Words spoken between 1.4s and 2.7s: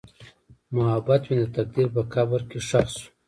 د تقدیر په قبر کې